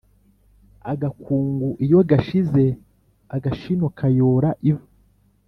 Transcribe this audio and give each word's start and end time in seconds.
Agakungu 0.91 1.67
iyo 1.85 1.99
gashize 2.09 2.65
agashino 3.35 3.85
kayora 3.97 4.49
ivu. 4.69 4.87